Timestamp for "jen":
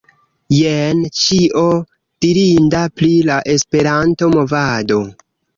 0.59-1.03